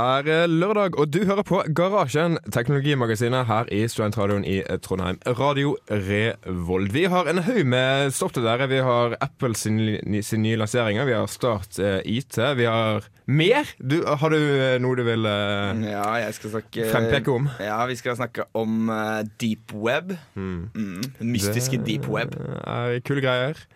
[0.00, 4.78] Det er eh, lørdag, og du hører på Garasjen, teknologimagasinet her i Studentradioen i eh,
[4.80, 5.18] Trondheim.
[5.26, 6.94] Radio Revolt.
[6.94, 8.68] Vi har en haug med stopp til dere.
[8.70, 13.74] Vi har Apple sin, sin nye lanseringer, vi har Start eh, IT, vi har mer.
[13.76, 17.52] Du, har du eh, noe du vil eh, Ja, jeg skal snakke frempeke om?
[17.60, 20.16] Ja, vi skal snakke om uh, deep web.
[20.32, 20.70] Mm.
[20.72, 22.32] Den mystiske deep web.
[22.40, 23.66] Det er kule greier.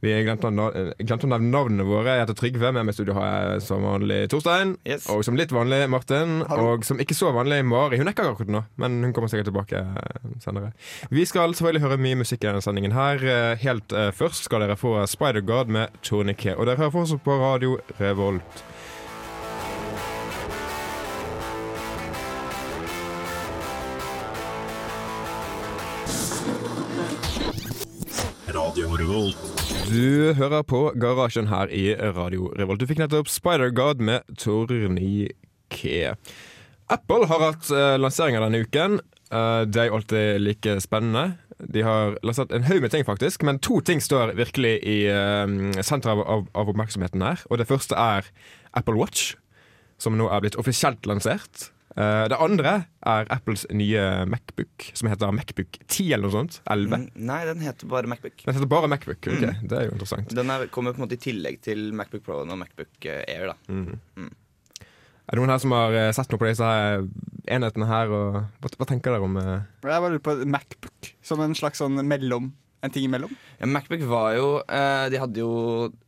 [0.00, 2.14] Vi glemte å eh, glemte å nevne navnene våre.
[2.16, 2.72] Jeg heter Trygve.
[2.72, 4.74] Med meg i studio har jeg som vanlig Torstein.
[4.88, 5.04] Yes.
[5.12, 6.40] Og som litt vanlig Martin.
[6.56, 8.00] Og som ikke så vanlig Mari.
[8.00, 10.72] Hun er ikke akkurat nå, men hun kommer sikkert tilbake eh, senere.
[11.12, 13.20] Vi skal selvfølgelig høre mye musikk i denne sendingen her.
[13.20, 16.56] Eh, Helt først skal dere få Spider-God med Tourniquet.
[16.56, 18.64] Og dere hører fortsatt på Radio Revolt.
[29.90, 32.78] Du hører på Garasjen her i Radio Revolt.
[32.78, 36.30] Du fikk nettopp Spider-God med Tourniquet.
[36.94, 39.00] Apple har hatt uh, lanseringer denne uken.
[39.34, 41.40] Uh, det er alltid like spennende.
[41.58, 45.50] De har lansert en haug med ting, faktisk, men to ting står virkelig i uh,
[45.82, 47.42] senteret av, av, av oppmerksomheten her.
[47.50, 48.30] Og det første er
[48.70, 49.32] Apple Watch,
[49.98, 51.72] som nå er blitt offisielt lansert.
[51.98, 56.60] Eh, det andre er Apples nye Macbook, som heter Macbook 10 eller noe sånt.
[56.70, 56.94] 11.
[56.94, 58.44] Mm, Nei, den heter bare Macbook.
[58.44, 59.18] Den heter bare Macbook.
[59.26, 59.64] ok, Mm.
[59.68, 60.34] Det er jo interessant.
[60.36, 63.50] Den er, kommer på en måte i tillegg til Macbook Pro og Macbook eh, Air.
[63.50, 63.56] da
[65.30, 67.04] Er det noen her som har eh, sett noe på disse her
[67.50, 68.10] enhetene her?
[68.14, 69.50] Og hva, hva tenker dere om uh...
[69.82, 73.30] Jeg bare lurer på Macbook som en slags sånn mellom En ting imellom.
[73.60, 75.50] ja, Macbook var jo eh, De hadde jo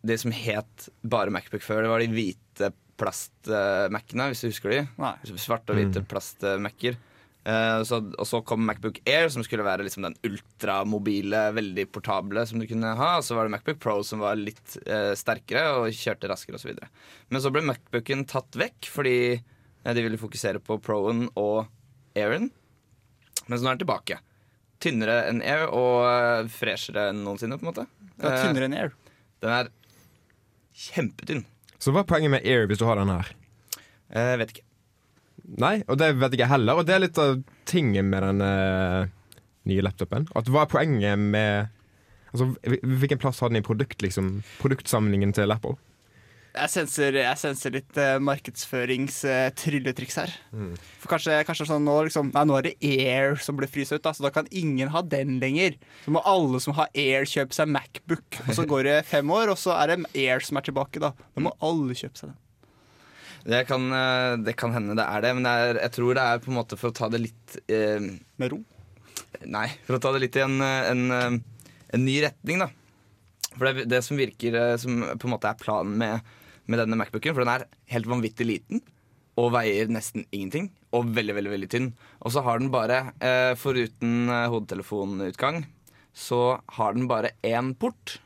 [0.03, 1.83] det som het bare Macbook før.
[1.85, 4.83] Det var de hvite plast-Macene, hvis du husker de.
[5.03, 5.17] Nei.
[5.35, 7.01] Svarte og hvite plast-Mac-er.
[7.43, 12.45] Eh, så, og så kom Macbook Air, som skulle være liksom den ultramobile, veldig portable
[12.47, 13.11] som du kunne ha.
[13.19, 16.79] Og så var det Macbook Pro, som var litt uh, sterkere og kjørte raskere osv.
[17.33, 21.67] Men så ble Macbooken tatt vekk fordi uh, de ville fokusere på Proen og
[22.19, 22.53] Airen.
[23.49, 24.21] Men så nå er den tilbake.
[24.83, 27.59] Tynnere enn Air og freshere enn noensinne.
[27.59, 28.95] på en måte Det er tynnere enn Air.
[29.43, 29.73] Den er
[30.79, 31.43] kjempetynn.
[31.83, 33.33] Så hva er poenget med Air hvis du har den her?
[34.15, 34.67] Eh, vet ikke.
[35.59, 36.79] Nei, og det vet jeg heller.
[36.79, 39.11] Og det er litt av tingen med den eh,
[39.71, 40.29] nye laptopen.
[40.39, 41.71] At Hva er poenget med
[42.33, 45.75] Altså, Hvilken plass har den i produkt, liksom, produktsamlingen til Apple?
[46.53, 50.35] Jeg senser, jeg senser litt uh, markedsførings-trylletriks her.
[51.01, 54.03] For kanskje, kanskje sånn nå liksom Nei, nå er det Air som blir fryst ut,
[54.05, 55.79] da, så da kan ingen ha den lenger.
[56.05, 58.43] Så må alle som har Air, kjøpe seg Macbook.
[58.45, 61.15] Og så går det fem år, og så er det Air som er tilbake, da.
[61.33, 62.39] Da må alle kjøpe seg den.
[63.43, 66.27] Det kan, eh, det kan hende det er det, men det er, jeg tror det
[66.29, 67.99] er på en måte for å ta det litt eh,
[68.39, 68.61] Med ro.
[69.49, 71.41] Nei, for å ta det litt i en, eh, en, eh,
[71.97, 72.69] en ny retning, da.
[73.57, 76.33] For det, det som virker eh, som på en måte er planen med,
[76.73, 78.83] med denne Macbooken, for den er helt vanvittig liten
[79.41, 81.87] og veier nesten ingenting, og veldig, veldig veldig tynn.
[82.21, 85.63] Og så har den bare, eh, foruten eh, hodetelefonutgang,
[86.13, 88.19] så har den bare én port.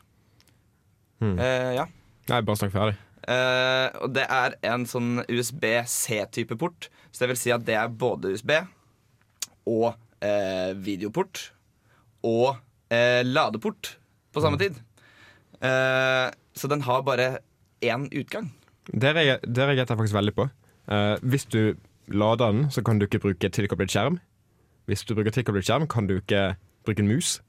[1.23, 1.85] Eh, ja.
[2.27, 2.97] Nei, bare snakk ferdig.
[3.27, 6.89] Eh, og det er en sånn USB-C-type port.
[7.11, 8.51] Så det vil si at det er både USB
[9.67, 11.47] og eh, videoport
[12.27, 12.59] og
[12.93, 13.95] eh, ladeport
[14.35, 14.77] på samme tid.
[15.63, 17.39] Eh, så den har bare
[17.81, 18.51] én utgang.
[18.93, 20.47] Det re- reagerte jeg faktisk veldig på.
[20.87, 21.75] Uh, hvis du
[22.07, 24.19] lader den, så kan du ikke bruke tilkoblet skjerm.
[24.87, 26.55] Hvis du bruker tilkoblet skjerm, kan du ikke
[26.87, 27.41] bruke en mus.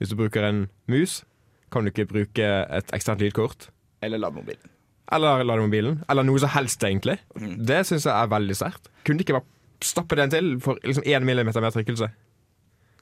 [0.00, 1.24] Hvis du bruker en mus,
[1.70, 2.46] kan du ikke bruke
[2.78, 3.68] et eksternt lydkort.
[4.02, 4.70] Eller lademobilen.
[5.12, 6.00] Eller lade mobilen.
[6.08, 7.18] Eller noe som helst, egentlig.
[7.36, 8.88] Det syns jeg er veldig sterkt.
[9.04, 12.08] Kunne det ikke bare stappe den til for liksom én millimeter mer trykkelse?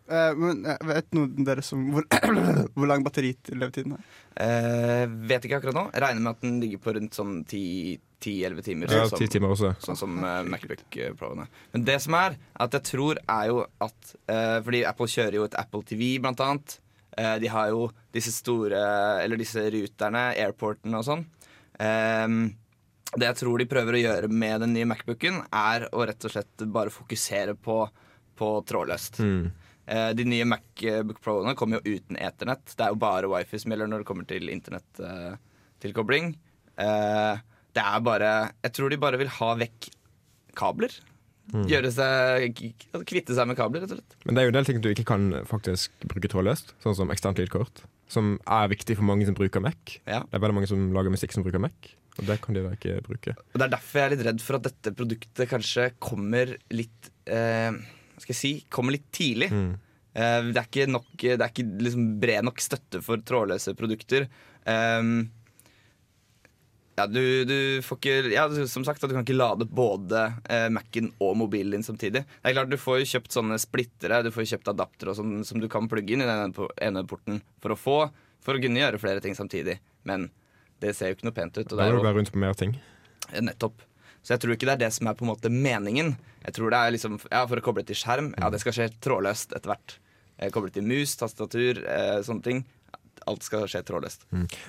[0.09, 2.07] Eh, men eh, vet noen dere som Hvor,
[2.77, 4.09] hvor lang batterilevetiden er?
[4.39, 5.87] Uh, vet ikke akkurat nå.
[5.93, 8.93] Regner med at den ligger på rundt sånn 10-11 timer.
[8.93, 9.73] Ja, sånn som- ti timer også.
[9.83, 11.49] Sånn som uh, Macbook Pro-ene.
[11.75, 15.49] Men det som er, at jeg tror er jo at uh, Fordi Apple kjører jo
[15.49, 16.79] et Apple TV, blant annet.
[17.19, 18.79] Eh, de har jo disse store
[19.25, 21.25] Eller disse ruterne, airporten og sånn.
[21.79, 22.43] Um,
[23.15, 26.35] det jeg tror de prøver å gjøre med den nye Macbooken, er å rett og
[26.35, 27.79] slett bare fokusere på,
[28.37, 29.21] på trådløst.
[29.25, 29.47] Mm.
[29.89, 32.75] Eh, de nye Macbook Pro-ene kommer jo uten eternett.
[32.77, 36.35] Det er jo bare wifi som gjelder når det kommer til internettilkobling.
[36.79, 37.45] Eh,
[37.77, 38.33] det er bare
[38.65, 39.91] Jeg tror de bare vil ha vekk
[40.59, 40.93] kabler.
[41.49, 42.59] Gjøre seg
[43.09, 44.17] Kvitte seg med kabler, rett og slett.
[44.27, 47.13] Men det er jo en del ting du ikke kan faktisk bruke trådløst, sånn som
[47.15, 47.87] eksternt lydkort.
[48.13, 49.95] Som er viktig for mange som bruker Mac.
[50.05, 50.21] Ja.
[50.29, 52.75] Det er veldig mange som lager musikk som bruker Mac, og det kan de da
[52.77, 53.33] ikke bruke.
[53.33, 57.11] Og Det er derfor jeg er litt redd for at dette produktet kanskje kommer litt
[57.33, 57.73] eh,
[58.25, 58.53] skal jeg si?
[58.73, 59.51] Kommer litt tidlig.
[59.53, 64.29] Eh, det er ikke, nok, det er ikke liksom bred nok støtte for trådløse produkter.
[64.69, 65.29] Um,
[66.99, 70.67] Ja, du, du får ikke Ja, som sagt, at du kan ikke lade både uh,
[70.75, 72.25] Mac-en og mobilen din samtidig.
[72.27, 75.37] Det er klart, Du får jo kjøpt sånne splittere, du får kjøpt adaptere og sånn,
[75.47, 76.57] som du kan plugge inn i den
[76.89, 77.99] ene porten for å få
[78.43, 79.79] For å kunne gjøre flere ting samtidig.
[80.09, 80.31] Men
[80.83, 81.67] det ser jo ikke noe pent ut.
[81.67, 82.75] Og det er jo bare rundt på mer ting.
[83.35, 83.83] Nettopp.
[84.29, 86.11] Så jeg tror ikke det er det som er på en måte meningen.
[86.45, 88.89] Jeg tror det er liksom, ja, For å koble til skjerm, ja, det skal skje
[89.01, 89.95] trådløst etter hvert.
[90.37, 92.61] Eh, Koble til mus, tastatur, eh, sånne ting.
[93.25, 94.27] Alt skal skje trådløst.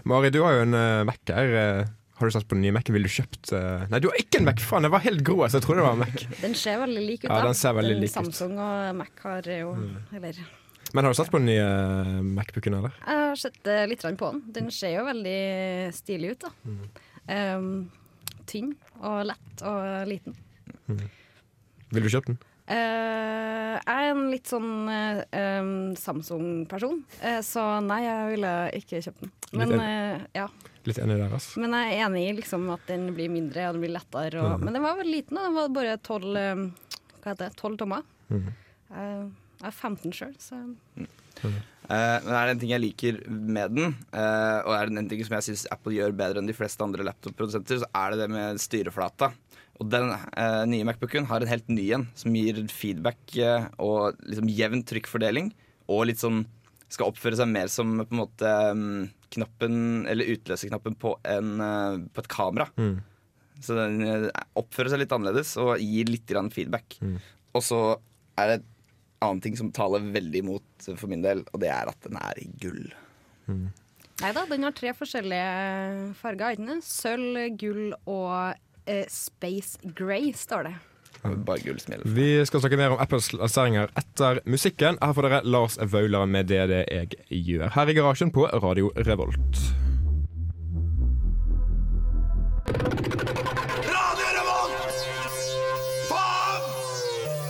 [0.08, 1.52] Mari, du har jo en uh, Mac her.
[1.60, 1.92] eh,
[2.22, 2.96] har du satt på den nye Mac-en?
[2.96, 3.84] Vil du kjøpt uh...
[3.92, 4.64] Nei, du har ikke en Mac!
[4.64, 6.26] Faen, jeg var helt grå, så jeg trodde det var en Mac.
[6.46, 7.28] Den ser veldig lik ut.
[7.28, 7.36] da.
[7.36, 8.16] Ja, den ser veldig lik ut.
[8.16, 9.76] Samsung og Mac har jo
[10.16, 10.42] Eller
[10.96, 12.96] Men har du satt på den nye Macbooken, eller?
[13.04, 14.44] Jeg har sett litt på den.
[14.56, 15.40] Den ser jo veldig
[16.00, 16.54] stilig ut, da.
[16.64, 16.84] Mm.
[17.30, 17.72] Um,
[18.50, 20.38] tynn og lett og liten.
[20.90, 22.40] Vil du kjøpe den?
[22.70, 29.24] Uh, jeg er en litt sånn um, Samsung-person, uh, så nei, jeg ville ikke kjøpt
[29.24, 29.32] den.
[29.58, 30.46] Men, Litt ja.
[30.86, 31.48] Litt enig der, ass.
[31.58, 34.44] Men jeg er enig i liksom, at den blir mindre og den blir lettere.
[34.44, 37.50] Og, Men den var veldig liten, og den var bare 12 Hva heter det?
[37.58, 38.06] 12 tommer.
[38.30, 38.48] Mm.
[38.94, 40.62] Jeg er 15 sjøl, så
[41.90, 45.08] Eh, men er det en ting jeg liker med den, uh, og er det en
[45.10, 48.20] ting som jeg syns Apple gjør bedre enn de fleste andre laptop-produsenter, så er det
[48.22, 49.32] det med styreflata.
[49.82, 53.34] Og den uh, nye Macbooken har en helt ny en, som gir feedback
[53.82, 55.54] og liksom jevn trykkfordeling.
[55.90, 56.44] Og litt sånn
[56.92, 61.64] skal oppføre seg mer som på en måte um, knappen, eller utløserknappen på, en,
[62.14, 62.68] på et kamera.
[62.78, 63.00] Mm.
[63.66, 67.00] Så den oppfører seg litt annerledes og gir litt grann feedback.
[67.56, 67.82] Og så
[68.42, 68.60] er det
[69.20, 72.18] et annet ting som taler veldig imot for min del, og det er at den
[72.20, 72.86] er i gull.
[73.50, 76.56] Nei da, den har tre forskjellige farger.
[76.56, 76.88] ikke sant?
[76.88, 78.56] Sølv, gull og
[78.86, 80.76] eh, space grey, står det.
[81.24, 82.14] Bare gull som gjelder.
[82.16, 85.00] Vi skal snakke mer om Apples lanseringer etter musikken.
[85.04, 87.70] Her får dere Lars Vaular med Det det jeg gjør.
[87.76, 89.89] Her i garasjen på Radio Revolt.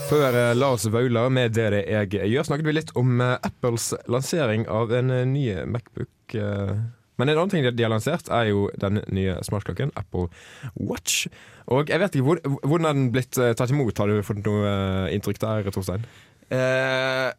[0.09, 3.91] Før eh, Lars Vaular med Det det jeg gjør, snakket vi litt om eh, Apples
[4.09, 6.15] lansering av en eh, ny Macbook.
[7.19, 10.27] Men en annen ting de har lansert, er jo den nye smartklokken, Apple
[10.77, 11.25] Watch.
[11.73, 13.97] Og jeg vet ikke, hvor- Hvordan er den blitt tatt imot?
[13.99, 14.71] Har du fått noe
[15.13, 16.05] inntrykk der, Torstein?
[16.53, 17.29] Eh,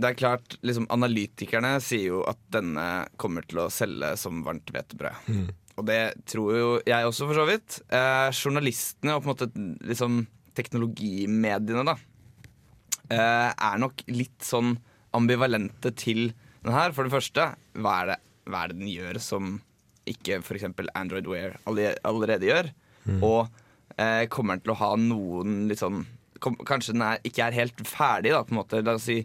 [0.00, 2.86] det er klart, liksom Analytikerne sier jo at denne
[3.20, 5.50] kommer til å selge som varmt hvetebrød.
[5.76, 6.00] Og det
[6.30, 7.80] tror jo jeg også, for så vidt.
[7.92, 9.50] Eh, journalistene og på en måte
[9.92, 10.22] liksom
[10.60, 11.96] teknologimediene, da,
[13.10, 14.76] eh, er nok litt sånn
[15.16, 16.30] ambivalente til
[16.62, 16.92] den her.
[16.92, 18.20] For det første, hva er det,
[18.50, 19.58] hva er det den gjør som
[20.10, 20.70] ikke f.eks.
[20.94, 22.70] Android Wear allerede gjør?
[23.24, 23.48] Og
[23.96, 26.04] eh, kommer den til å ha noen litt sånn
[26.40, 28.82] kom, Kanskje den er, ikke er helt ferdig, da, på en måte.
[28.84, 29.20] La oss si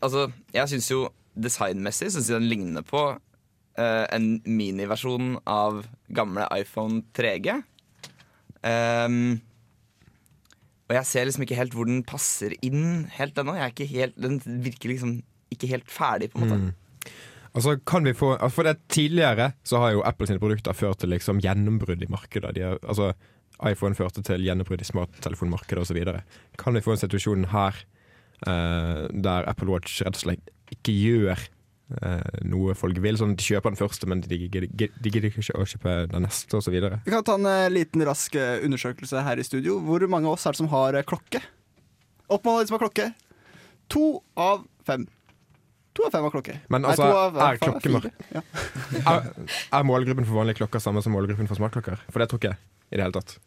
[0.00, 3.00] Altså, jeg syns jo designmessig synes jeg den ligner på
[3.80, 5.82] eh, en miniversjon av
[6.12, 7.58] gamle iPhone 3G.
[8.68, 9.40] Ehm,
[10.92, 13.54] og jeg ser liksom ikke helt hvor den passer inn helt ennå.
[13.56, 15.14] Den virker liksom
[15.52, 17.12] ikke helt ferdig, på en måte.
[17.52, 21.00] Altså, kan vi få, altså, for det Tidligere så har jo Apple sine produkter ført
[21.00, 22.52] til liksom gjennombrudd i markedet.
[22.56, 23.12] De har, altså,
[23.64, 26.04] iPhone førte til gjennombrudd i smarttelefonmarkedet osv.
[26.60, 27.80] Kan vi få en situasjon her
[28.48, 31.48] eh, der Apple Watch rett og slett ikke gjør
[32.48, 33.18] noe folk vil?
[33.20, 36.74] Sånn De kjøper den første, men de gidder ikke å kjøpe den neste osv.
[36.74, 39.78] Vi kan ta en eh, liten rask eh, undersøkelse her i studio.
[39.84, 41.42] Hvor mange av oss er det som har eh, klokke?
[42.32, 43.08] Oppmål de som har klokke.
[43.92, 44.06] To
[44.40, 45.06] av fem.
[45.92, 46.58] To av fem har klokke.
[46.72, 48.10] Men altså, Nei, er faen.
[48.32, 48.44] Ja.
[49.12, 49.32] Er,
[49.74, 52.04] er målgruppen for vanlige klokker samme som målgruppen for smartklokker?
[52.12, 52.60] For det tror ikke jeg
[52.92, 53.38] i det hele tatt.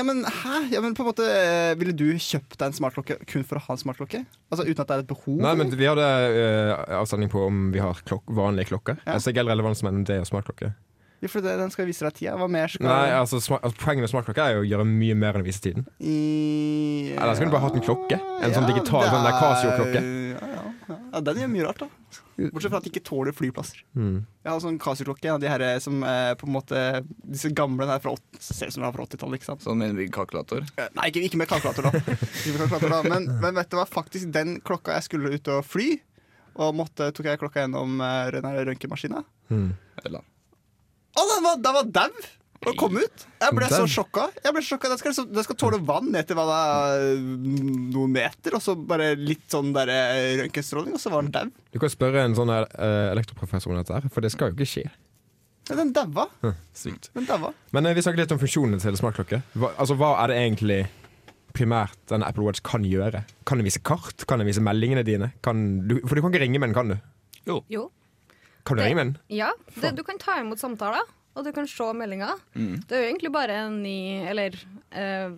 [0.00, 0.60] Ja, men hæ?
[0.72, 3.64] Ja, men på en måte, eh, Ville du kjøpt deg en smartklokke kun for å
[3.66, 4.22] ha en smartklokke?
[4.48, 5.40] Altså Uten at det er et behov?
[5.44, 9.02] Nei, men Vi hadde uh, avstemning på om vi har klok vanlige klokker.
[9.04, 9.18] Ja.
[9.20, 10.72] Ser ikke helt som en det og smartklokke.
[11.20, 12.32] Ja, for det, den skal vise deg tida.
[12.40, 15.18] Hva mer skal Nei, altså, smart, altså Poenget med smartklokke er jo å gjøre mye
[15.20, 15.84] mer enn å vise tiden.
[16.00, 17.12] I...
[17.12, 18.20] Eller kunne du bare hatt en klokke?
[18.40, 20.00] En sånn digital, det sånn der er- Casio-klokke?
[20.00, 21.20] Ja, ja, ja.
[21.26, 22.20] den gjør mye rart, da.
[22.50, 23.82] Bortsett fra at de ikke tåler flyplasser.
[23.98, 24.22] Mm.
[24.44, 26.80] Jeg har sånn Casio-klokke, en av de her eh, som eh, på en måte
[27.20, 29.64] Disse gamle den er fra ser ut som de er fra 80-tallet, ikke sant.
[29.66, 30.64] Sånn med en kalkulator.
[30.80, 32.02] Eh, Nei, ikke, ikke med kalkulator, da.
[32.46, 33.02] Ikke med kalkulator, da.
[33.12, 35.88] Men, men vet du hva, faktisk den klokka jeg skulle ut og fly,
[36.60, 39.22] og måtte, tok jeg klokka gjennom den røntgenmaskina.
[39.52, 39.70] Mm.
[40.00, 40.20] Den
[41.44, 42.30] var, den var dau!
[42.68, 43.22] Og kom ut.
[43.40, 44.26] Jeg ble så sjokka.
[44.44, 44.88] Jeg ble sjokka.
[44.92, 47.20] Den skal, liksom- den skal tåle vann ned til hva det er,
[47.94, 51.50] noen meter, og så bare litt sånn eh, røntgenstråling, og så var den dau.
[51.72, 54.68] Du kan spørre en sånn eh, elektroprofessor om dette, her, for det skal jo ikke
[54.68, 54.90] skje.
[55.70, 56.26] Ja, Den daua.
[56.42, 57.08] Hm, Sykt.
[57.14, 57.54] Den daua.
[57.72, 59.42] Men eh, vi snakket litt om funksjonen til smartklokke.
[59.56, 60.80] Hva, altså, hva er det egentlig
[61.56, 63.24] primært denne Apple Watch kan gjøre?
[63.46, 64.26] Kan den vise kart?
[64.28, 65.32] Kan den vise meldingene dine?
[65.42, 66.98] Kan du, for du kan ikke ringe med den, kan du?
[67.70, 67.88] Jo.
[68.66, 69.16] Kan du Det- ringe med den?
[69.38, 69.50] Ja,
[69.80, 71.00] det, du kan ta imot samtaler.
[71.34, 72.40] Og du kan se meldinger.
[72.54, 72.76] Mm.
[72.84, 73.98] Det er jo egentlig bare en ny
[74.30, 74.56] Eller
[74.90, 75.36] eh,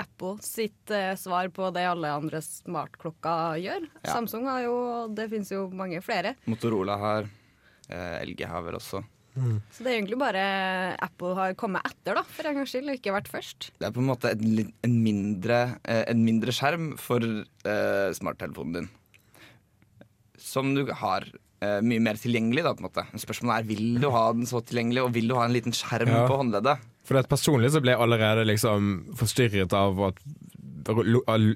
[0.00, 3.88] Apple sitt eh, svar på det alle andre smartklokker gjør.
[4.02, 4.12] Ja.
[4.12, 4.76] Samsung har jo
[5.16, 6.34] Det finnes jo mange flere.
[6.50, 7.30] Motorola har,
[7.88, 9.02] eh, LG har vel også.
[9.70, 10.40] Så det er egentlig bare
[11.00, 13.70] Apple har kommet etter, da, for en gangs skyld, og ikke vært først.
[13.78, 18.74] Det er på en måte en, en, mindre, eh, en mindre skjerm for eh, smarttelefonen
[18.76, 18.90] din.
[20.40, 21.28] Som du har
[21.62, 23.06] eh, mye mer tilgjengelig, da, på en måte.
[23.20, 26.08] Spørsmålet er vil du ha den så tilgjengelig, og vil du ha en liten skjerm
[26.12, 26.26] Ja.
[26.28, 26.78] på håndleddet?
[27.04, 30.18] For det personlig så ble jeg allerede liksom forstyrret av at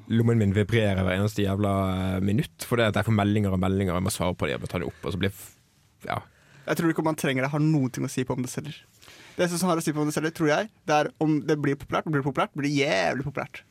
[0.09, 2.51] lommen min vibrerer hver eneste jævla minutt.
[2.69, 2.69] minutt.
[2.77, 4.79] det at jeg får meldinger og meldinger, og jeg må svare på dem og ta
[4.79, 5.05] dem opp.
[5.05, 5.57] Og så blir f-
[6.07, 6.19] ja.
[6.67, 8.51] Jeg tror ikke om man trenger det, har noen ting å si på om det
[8.51, 8.77] selger.
[9.37, 11.59] Det som har å si på om det selger, tror jeg, det er om det
[11.61, 12.05] blir populært.
[12.05, 13.63] Blir det populært, blir det jævlig populært.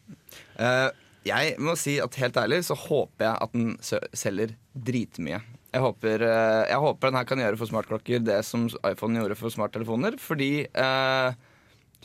[0.59, 0.89] Uh,
[1.25, 3.77] jeg må si at helt ærlig så håper jeg at den
[4.13, 5.41] selger dritmye.
[5.73, 9.37] Jeg håper, eh, jeg håper den her kan gjøre for smartklokker det som iPhone gjorde
[9.39, 10.19] for smarttelefoner.
[10.21, 11.37] Fordi eh,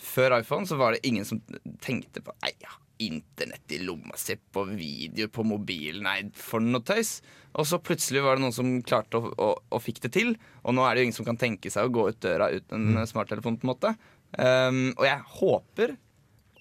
[0.01, 1.43] før iPhone så var det ingen som
[1.85, 2.73] tenkte på Nei, ja,
[3.05, 7.19] internett i lomma si, på video på mobilen, nei, for noe tøys.
[7.59, 10.35] Og så plutselig var det noen som klarte å, å, å fikk det til.
[10.65, 12.97] Og nå er det jo ingen som kan tenke seg å gå ut døra uten
[12.97, 13.95] en smarttelefon, på en måte.
[14.37, 15.95] Um, og jeg håper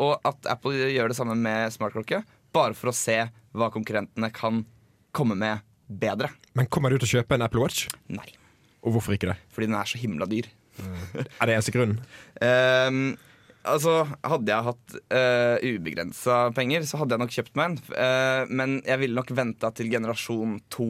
[0.03, 2.21] og at Apple gjør det samme med smartklokke,
[2.53, 3.17] bare for å se
[3.57, 4.61] hva konkurrentene kan
[5.15, 6.29] komme med bedre.
[6.55, 7.87] Men kommer du til å kjøpe en Apple Watch?
[8.11, 8.27] Nei,
[8.83, 9.37] Og hvorfor ikke det?
[9.53, 10.47] fordi den er så himla dyr.
[11.41, 11.97] Er det eneste grunnen?
[12.43, 13.15] Ehm,
[13.65, 17.77] altså, hadde jeg hatt uh, ubegrensa penger, så hadde jeg nok kjøpt meg en.
[17.97, 20.89] Uh, men jeg ville nok venta til generasjon to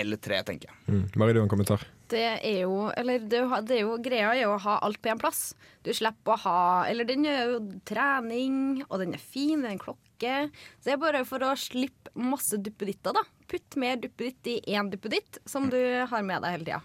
[0.00, 0.76] eller tre, tenker jeg.
[0.88, 1.04] Mm.
[1.20, 1.82] Marie, du har en kommentar?
[2.10, 4.78] Det er jo Eller det, er jo- det er jo greia er jo å ha
[4.82, 5.52] alt på én plass.
[5.86, 9.74] Du slipper å ha Eller den gjør jo trening, og den er fin, det er
[9.76, 10.32] en klokke.
[10.80, 13.22] Så det er bare for å slippe masse duppeditter, da.
[13.50, 15.80] Putt mer duppeditt i én duppeditt som du
[16.10, 16.82] har med deg hele tida.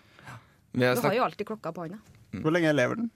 [0.75, 1.99] Du har jo alltid klokka på hånda.
[2.41, 3.11] Hvor lenge lever den?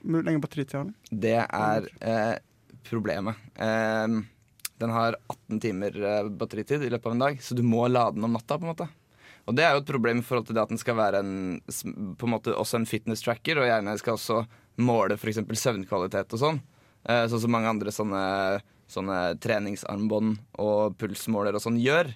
[0.00, 0.96] Hvor lenge batteritid har den?
[1.10, 2.38] det er eh,
[2.88, 3.38] problemet.
[3.54, 4.16] Eh,
[4.80, 8.16] den har 18 timer eh, batteritid i løpet av en dag, så du må lade
[8.16, 8.58] den om natta.
[8.58, 8.88] på en måte
[9.46, 11.60] Og det er jo et problem i forhold til det at den skal være en,
[12.18, 14.42] på en måte også en fitness tracker, og gjerne skal også
[14.82, 15.44] måle f.eks.
[15.52, 16.60] søvnkvalitet og sånn.
[17.06, 18.24] Eh, sånn som mange andre sånne,
[18.90, 22.10] sånne treningsarmbånd og pulsmåler og sånn gjør.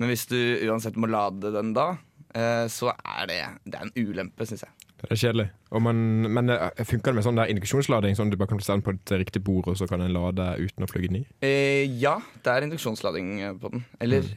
[0.00, 1.92] Men hvis du uansett må lade den da,
[2.34, 4.82] eh, så er det, det er en ulempe, syns jeg.
[5.02, 5.48] Det er kjedelig.
[5.82, 8.14] Man, men eh, funker det med sånn der induksjonslading?
[8.14, 10.14] Sånn at du bare kan stelle den på et riktig bord, og så kan den
[10.14, 11.24] lade uten å plugge den i?
[11.42, 13.86] Eh, ja, det er induksjonslading eh, på den.
[14.04, 14.28] Eller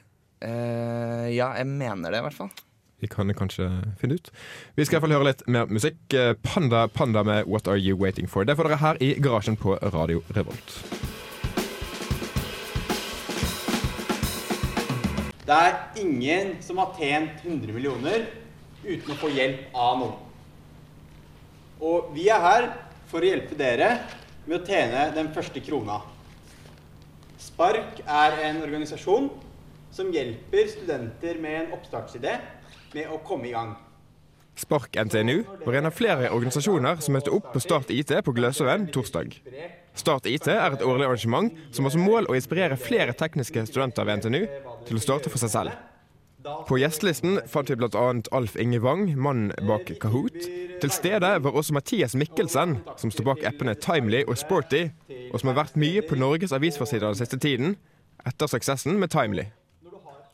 [0.41, 2.53] eh, Ja, jeg mener det, i hvert fall.
[3.03, 3.67] Vi kan kanskje
[3.99, 4.31] finne ut.
[4.73, 5.99] Vi skal i hvert fall høre litt mer musikk.
[6.47, 8.47] Panda Panda med 'What Are You Waiting For'.
[8.47, 11.04] Det får dere her i garasjen på Radio Revolt.
[15.45, 18.23] Det er ingen som har tjent 100 millioner
[18.81, 20.15] uten å få hjelp av noen.
[21.85, 22.67] Og vi er her
[23.11, 23.91] for å hjelpe dere
[24.47, 25.99] med å tjene den første krona.
[27.37, 29.29] Spark er en organisasjon
[29.93, 32.39] som hjelper studenter med en oppstartsidé
[32.95, 33.75] med å komme i gang.
[34.57, 38.87] Spark NTNU var en av flere organisasjoner som møtte opp på Start IT på Gløshaugen
[38.95, 39.35] torsdag.
[39.95, 44.07] Start IT er et årlig arrangement som har som mål å inspirere flere tekniske studenter
[44.07, 44.41] ved NTNU
[44.87, 45.75] til å starte for seg selv.
[46.69, 48.05] På gjestelisten fant vi bl.a.
[48.37, 50.37] Alf Inge Wang, mannen bak Kahoot.
[50.81, 54.85] Til stede var også Mathias Mikkelsen, som står bak appene Timely og Sporty,
[55.31, 57.77] og som har vært mye på Norges avisforsider den siste tiden,
[58.29, 59.49] etter suksessen med Timely.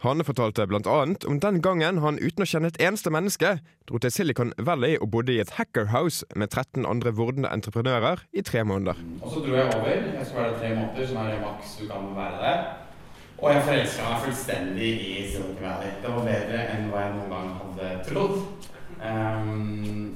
[0.01, 0.97] Han fortalte bl.a.
[1.29, 3.51] om den gangen han uten å kjenne et eneste menneske
[3.85, 8.41] dro til Silicon Valley og bodde i et hackerhouse med 13 andre vordende entreprenører i
[8.41, 8.97] tre måneder.
[9.21, 9.91] Og så dro jeg over.
[9.93, 12.63] Jeg skulle være der tre måneder, som er det maks du kan være der.
[13.41, 15.95] Og jeg forelska meg fullstendig i Silicon Valley.
[16.01, 18.35] Det var bedre enn hva jeg noen gang hadde trodd.
[19.01, 20.11] Um,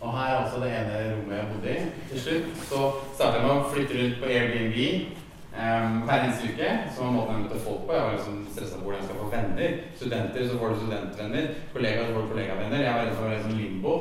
[0.00, 1.84] og her er også det ene rommet jeg bodde i.
[2.10, 2.80] Til slutt så
[3.12, 4.80] starta jeg med å flytte rundt på Airbnb
[5.54, 6.72] um, hver eneste uke.
[6.96, 7.94] Som var måten jeg møtte folk på.
[7.94, 9.78] Jeg var liksom stressa hvordan jeg skal få venner.
[10.02, 11.48] Studenter, så får du studentvenner.
[11.76, 12.84] Kollegaer, så får du kollegavenner.
[12.88, 13.96] Jeg var redd for å være sånn limbo.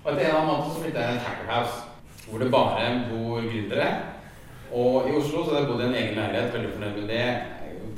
[0.00, 1.78] Og etter en eller annen måned så flytta jeg til et hackerhouse.
[2.30, 3.92] Hvor det bare bor gründere.
[4.72, 7.24] Og i Oslo så hadde jeg bodd i en egen leilighet, veldig fornøyd med det.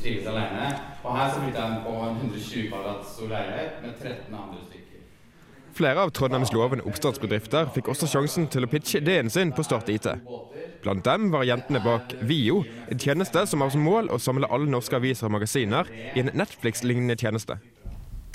[0.02, 0.70] Trives aleine.
[1.04, 4.88] Og her så flytta jeg på en 120 kvadrat stor leilighet med 13 andre stykker.
[5.72, 9.88] Flere av Trondheims lovende oppstartsbedrifter fikk også sjansen til å pitche ideen sin på Start
[9.88, 10.08] IT.
[10.82, 14.68] Blant dem var jentene bak Vio, en tjeneste som har som mål å samle alle
[14.68, 17.56] norske aviser og magasiner i en Netflix-lignende tjeneste.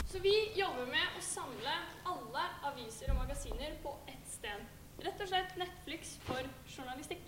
[0.08, 1.76] Så vi jobber med å samle
[2.08, 4.64] alle aviser og magasiner på ett sted.
[5.04, 7.28] Rett og slett Netflix for journalistikk.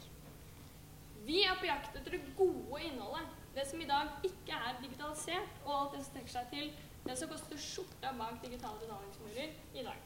[1.28, 3.39] Vi er på jakt etter det gode innholdet.
[3.60, 6.68] Det som i dag ikke er digitalisert, og alt det som strekker seg til
[7.04, 9.98] det som koster skjorta bak digitale betalingsmurer i dag.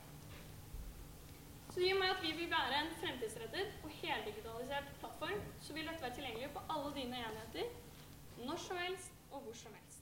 [1.73, 5.85] Så i og med at vi vil være en fremtidsrettet og heldigitalisert plattform, så vil
[5.85, 7.67] dette være tilgjengelig på alle dine enheter,
[8.47, 10.01] når som helst og hvor som helst.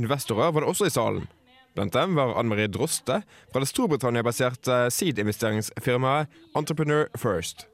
[0.00, 1.28] Investorer var det også i salen.
[1.74, 3.22] Blant dem var Anne Marie Droste
[3.52, 7.66] fra det Storbritannia-baserte seed-investeringsfirmaet Entrepreneur First.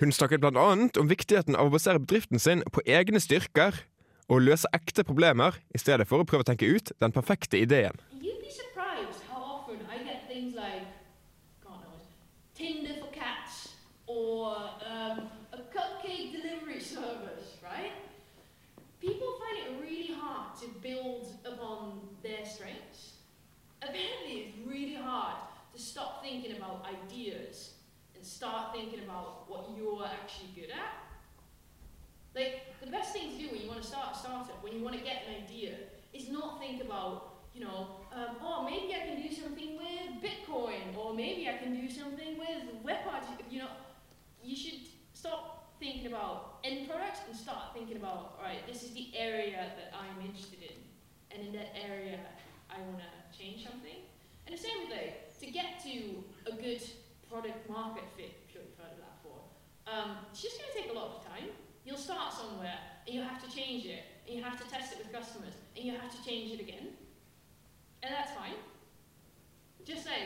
[0.00, 0.68] Hun snakket bl.a.
[1.00, 3.80] om viktigheten av å basere bedriften sin på egne styrker
[4.28, 7.98] og løse ekte problemer, i stedet for å prøve å tenke ut den perfekte ideen.
[10.52, 10.86] Like,
[13.12, 13.74] cats
[14.06, 15.28] or um,
[16.82, 17.92] service, right?
[19.00, 23.14] People find it really hard to build upon their strengths.
[23.80, 25.36] Apparently, it's really hard
[25.74, 27.74] to stop thinking about ideas
[28.14, 31.11] and start thinking about what you're actually good at.
[32.34, 34.82] Like, the best thing to do when you want to start a startup, when you
[34.82, 35.74] want to get an idea,
[36.12, 40.96] is not think about, you know, um, oh, maybe I can do something with Bitcoin,
[40.96, 42.98] or maybe I can do something with web.
[43.50, 43.68] You know,
[44.42, 48.92] you should stop thinking about end products and start thinking about, all right, this is
[48.92, 50.76] the area that I'm interested in,
[51.30, 52.18] and in that area,
[52.70, 53.96] I want to change something.
[54.46, 56.82] And the same like, to get to a good
[57.30, 59.42] product market fit, sure you've heard of that before,
[59.86, 61.50] um, it's just going to take a lot of time.
[61.84, 64.98] You'll start somewhere and you have to change it, and you have to test it
[64.98, 66.86] with customers, and you have to change it again.
[68.02, 68.54] And that's fine.
[69.84, 70.20] Just say,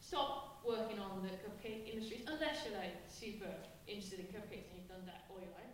[0.00, 3.52] stop working on the cupcake industries unless you're like super
[3.88, 5.72] interested in cupcakes and you've done that all your life.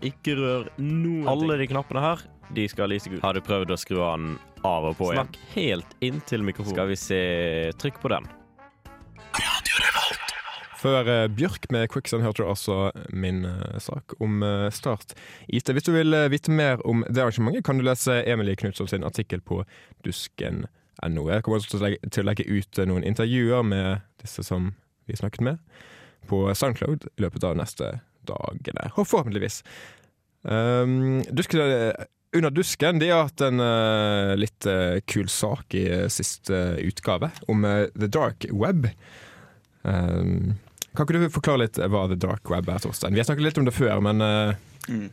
[0.00, 2.24] Ikke rør noen Alle de knappene her,
[2.56, 3.24] de skal lyse gult.
[3.24, 5.28] Har du prøvd å skru den av og på igjen?
[5.28, 6.76] Snakk helt inntil mikrofonen.
[6.76, 7.22] Skal vi se
[7.80, 8.28] Trykk på den.
[10.80, 15.12] Før eh, Bjørk med Quicksand hørte du altså min eh, sak om eh, Start
[15.48, 15.68] IT.
[15.68, 19.42] Hvis du vil vite mer om det arrangementet, kan du lese Emilie Knutson sin artikkel
[19.44, 19.62] på
[20.06, 21.26] dusken.no.
[21.28, 24.72] Jeg kommer også til å legge, ut noen intervjuer med disse som
[25.08, 25.60] vi snakket med,
[26.30, 28.88] på Soundcloud i løpet av neste dagene.
[28.96, 29.60] Forhåpentligvis.
[30.48, 31.60] Um, dusken,
[32.36, 37.32] under dusken de har hatt en uh, litt uh, kul sak i uh, siste utgave
[37.52, 38.88] om The Dark Web.
[39.82, 40.54] Um,
[40.96, 43.14] kan ikke du forklare litt hva The Dark Web er, Torstein?
[43.14, 45.04] Vi har snakket litt om det før, men mm.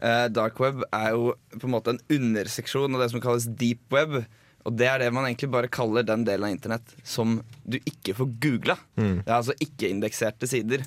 [0.00, 3.82] uh, dark web er jo på en måte en underseksjon av det som kalles deep
[3.94, 4.20] web.
[4.66, 8.16] Og det er det man egentlig bare kaller den delen av internett som du ikke
[8.18, 8.78] får googla.
[8.98, 9.20] Mm.
[9.22, 10.82] Det er altså ikke-indekserte sider.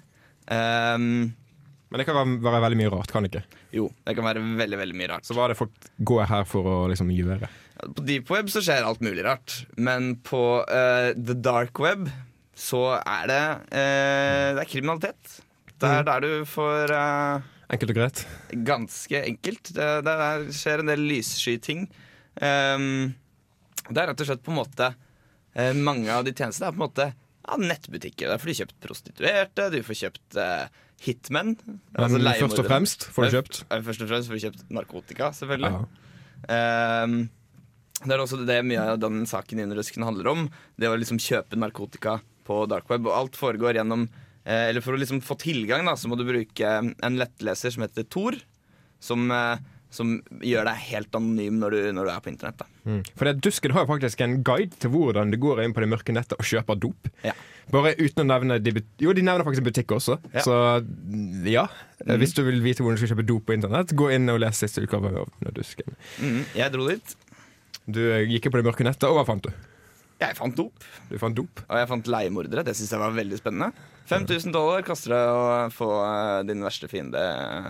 [0.52, 1.32] Um,
[1.89, 3.60] Men det kan være, være veldig mye rart, kan det ikke?
[3.75, 5.28] jo, det kan være veldig veldig mye rart.
[5.28, 7.49] Så hva er det folk går her for å liksom gjøre?
[7.95, 9.62] På deep web så skjer alt mulig rart.
[9.80, 12.10] Men på uh, the dark web
[12.60, 15.38] så er det eh, Det er kriminalitet.
[15.80, 16.08] Det er Mm.
[16.10, 18.22] der du får eh, Enkelt og greit?
[18.65, 19.69] Ganske enkelt.
[19.78, 21.84] Det, det det skjer en del lyssky-ting.
[22.41, 23.13] Ehm,
[23.89, 24.88] det er rett og slett på en måte
[25.56, 28.28] eh, Mange av de tjenestene er på en måte ja, nettbutikker.
[28.30, 30.65] Der får du kjøpt prostituerte, du får kjøpt eh,
[31.06, 31.56] hitmen.
[31.63, 34.65] Men altså først og fremst får du kjøpt Eh, Først og fremst får du kjøpt
[34.76, 35.72] narkotika, selvfølgelig.
[35.72, 35.86] ja.
[36.54, 37.30] Ehm,
[38.06, 40.45] det er også det mye av den saken i Underrusken handler om.
[40.80, 43.07] Det å liksom kjøpe narkotika på dark web.
[43.07, 44.07] Og alt foregår gjennom
[44.43, 47.85] eh, Eller for å liksom få tilgang, da, så må du bruke en lettleser som
[47.85, 48.38] heter Tor.
[48.99, 49.62] Som, eh,
[49.93, 52.65] som gjør deg helt anonym når du, når du er på internett.
[52.85, 52.99] Mm.
[53.15, 55.89] For det, Dusken har jo faktisk en guide til hvordan du går inn på det
[55.89, 57.09] mørke nettet og kjøper dop.
[57.25, 57.33] Ja.
[57.69, 60.17] Bare uten å nevne de Jo, de nevner faktisk butikk også.
[60.33, 60.43] Ja.
[60.45, 61.65] Så mm, ja.
[62.03, 62.15] Mm.
[62.21, 64.62] Hvis du vil vite hvordan du skal kjøpe dop på internett, gå inn og les
[64.62, 65.97] siste utgave av dusken.
[66.19, 67.17] Mhm, jeg dro dit.
[67.89, 69.68] Du eh, gikk på det mørke nettet, og hva fant du?
[70.19, 70.84] Jeg fant dop.
[71.08, 71.62] Du fant dop.
[71.69, 72.63] Og jeg fant leiemordere.
[72.67, 73.71] Det syns jeg var veldig spennende.
[74.10, 77.21] 5000 dollar koster det å få eh, din verste fiende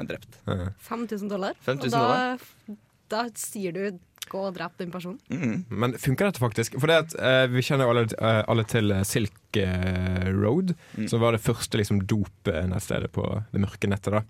[0.09, 0.39] drept.
[0.49, 1.57] Eh, 5000 dollar.
[1.67, 2.77] 5000 og da,
[3.13, 5.19] da sier du 'gå og drept den personen'.
[5.29, 5.65] Mm.
[5.69, 6.79] Men funker dette faktisk?
[6.79, 10.75] For det at, eh, Vi kjenner jo alle, eh, alle til eh, Silk eh, Road,
[10.97, 11.07] Mm.
[11.09, 14.11] som var det første liksom, dopnettstedet på det mørke nettet.
[14.11, 14.21] da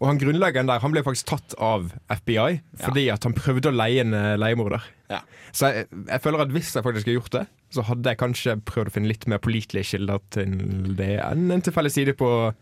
[0.00, 3.76] Og han Grunnleggeren der han ble faktisk tatt av FBI fordi at han prøvde å
[3.76, 4.82] leie en leiemorder.
[5.10, 5.20] Ja.
[5.52, 8.60] Så jeg, jeg føler at hvis jeg faktisk hadde gjort det, så hadde jeg kanskje
[8.62, 12.52] prøvd å finne litt mer pålitelige kilder til det enn en tilfeldig side på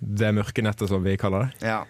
[0.00, 1.66] det mørke nettet, som vi kaller det.
[1.66, 1.84] Ja.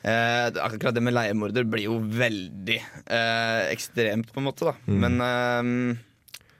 [0.00, 4.70] Eh, akkurat det med leiemorder blir jo veldig eh, ekstremt, på en måte.
[4.70, 5.00] da Mm.
[5.04, 5.98] Men eh,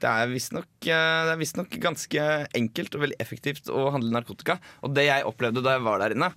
[0.01, 2.27] det er visstnok eh, det er ganske
[2.57, 4.59] enkelt og veldig effektivt å handle narkotika.
[4.81, 6.31] Og det jeg opplevde da jeg var der inne,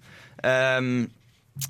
[0.45, 0.81] eh,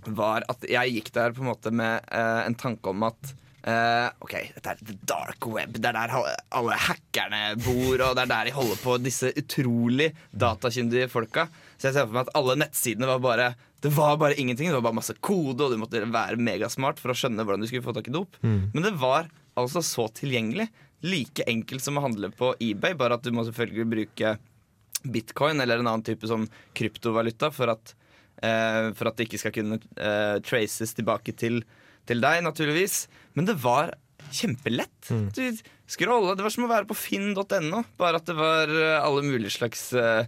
[0.06, 3.34] var at jeg gikk der på en måte med eh, en tanke om at
[3.70, 5.76] eh, OK, dette er the dark web.
[5.76, 10.10] Det er der alle hackerne bor, og det er der de holder på, disse utrolig
[10.30, 11.48] datakyndige folka.
[11.76, 14.70] Så jeg ser for meg at alle nettsidene var bare Det var bare ingenting.
[14.70, 17.68] Det var bare masse kode, og du måtte være megasmart for å skjønne hvordan du
[17.68, 18.38] skulle få tak i dop.
[18.72, 19.28] Men det var
[19.60, 20.70] altså så tilgjengelig.
[21.04, 24.38] Like enkelt som å handle på eBay, bare at du må selvfølgelig bruke
[25.04, 26.46] bitcoin eller en annen type sånn
[26.76, 27.92] kryptovaluta for at,
[28.40, 31.60] uh, for at det ikke skal kunne uh, traces tilbake til,
[32.08, 33.04] til deg, naturligvis.
[33.34, 33.94] Men det var
[34.34, 35.12] kjempelett.
[35.34, 35.42] Du
[35.86, 39.52] scrolla, Det var som å være på finn.no, bare at det var eh, alle mulige
[39.52, 40.24] slags uh,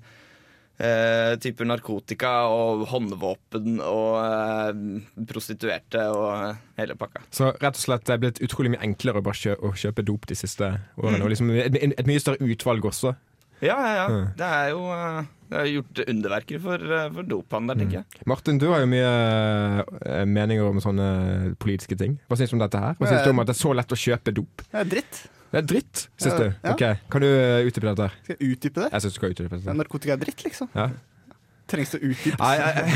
[1.40, 7.24] typer narkotika og håndvåpen og uh, prostituerte og hele pakka.
[7.32, 10.04] Så rett og slett det er blitt utrolig mye enklere å bare kjø å kjøpe
[10.06, 11.24] dop de siste årene.
[11.24, 13.16] Og liksom et, et mye større utvalg også.
[13.64, 14.06] Ja, ja, ja.
[14.12, 14.24] Mm.
[14.36, 14.82] Det er jo
[15.50, 18.22] det har gjort underverker for, eh, for dophandel, tenker jeg.
[18.26, 19.12] Martin, du har jo mye
[20.06, 21.08] eh, meninger om sånne
[21.62, 22.18] politiske ting.
[22.28, 22.94] Hva syns du om dette her?
[22.98, 24.64] Hva syns du om at det er så lett å kjøpe dop?
[24.72, 25.22] Det er dritt.
[25.52, 26.46] Det er dritt, syns Ja, du?
[26.64, 26.72] ja.
[26.74, 26.82] Ok,
[27.14, 28.08] Kan du eh, utdype dette?
[28.08, 28.16] her?
[28.26, 28.88] Skal jeg utdype det?
[28.92, 29.76] Jeg syns du skal utdype dette.
[29.78, 30.68] Narkotika er dritt, liksom.
[30.74, 30.88] Ja.
[31.66, 32.38] Trengs det utdypes?
[32.38, 32.90] Nei, jeg,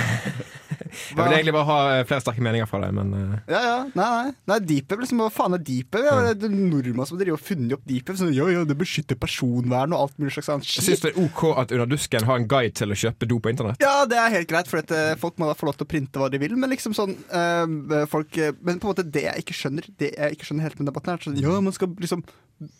[0.90, 3.32] jeg vil egentlig bare ha eh, flere sterke meninger fra deg, men uh.
[3.50, 3.78] Ja, ja.
[3.98, 4.34] Nei, nei.
[4.52, 6.06] nei Deepweb, liksom, hva faen er deepweb?
[6.06, 8.18] Ja, det er nordmenn som driver og funnet opp deepweb.
[8.20, 11.18] Sånn, jo, jo, det beskytter personvern og alt mulig slags annet jeg syns det er
[11.22, 13.82] OK at Under dusken har en guide til å kjøpe dop på internett.
[13.82, 15.90] Ja, det er helt greit, for at, uh, folk må da få lov til å
[15.90, 16.54] printe hva de vil.
[16.60, 20.36] Men liksom sånn uh, folk, Men på en måte det jeg ikke skjønner Det jeg
[20.36, 22.22] ikke skjønner helt med debatten, er sånn, ja, man skal liksom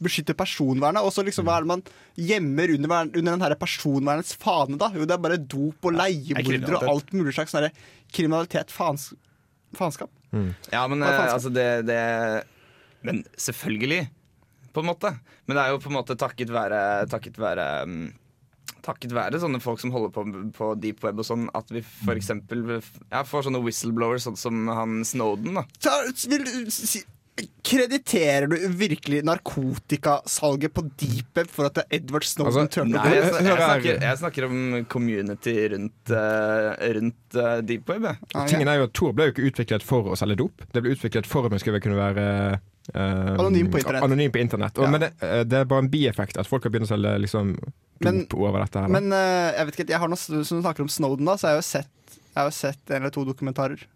[0.02, 1.02] beskytte personvernet.
[1.04, 1.84] Og så liksom, hva er det man
[2.20, 4.90] gjemmer under, under den her personvernets fane, da?
[4.94, 7.68] Jo, det er bare dop og leiemordere og alt mulig slags sånn
[8.14, 8.72] kriminalitet.
[8.74, 9.10] Faens,
[9.76, 10.12] faenskap.
[10.70, 11.34] Ja, men faenskap?
[11.34, 12.00] altså det, det
[13.06, 14.04] Men selvfølgelig,
[14.74, 15.14] på en måte.
[15.46, 18.10] Men det er jo på en måte takket være Takket være um,
[18.86, 20.22] Takket være sånne folk som holder på
[20.56, 24.70] på deep web og sånn, at vi for eksempel ja, får sånne whistleblowers, sånn som
[24.72, 25.58] han Snowden.
[25.58, 25.98] da Ta,
[26.30, 27.02] vil, du si,
[27.64, 34.00] krediterer du virkelig narkotikasalget på deepweb for at Edward Snowden Altså, Nei, jeg, jeg, snakker,
[34.04, 34.56] jeg snakker om
[34.92, 38.08] community rundt, uh, rundt uh, deep web.
[38.10, 38.46] Ah, ja.
[38.50, 40.64] Tingen er jo at Tor ble jo ikke utviklet for å selge dop.
[40.74, 44.02] Det ble utviklet for at vi skulle kunne være uh, Anonym på internett.
[44.08, 44.76] anonym på internett.
[44.80, 44.90] Og, Ja.
[44.90, 47.54] Men det, eh, det er bare en bieffekt at folk har begynt å selge liksom,
[48.04, 48.80] Men- dop over dette.
[48.82, 49.00] her da.
[49.00, 51.52] Men eh, jeg vet ikke, jeg har noe, som du snakker om Snowden, da, så
[51.52, 51.88] har jo sett,
[52.18, 53.86] jeg har jo sett en eller to dokumentarer.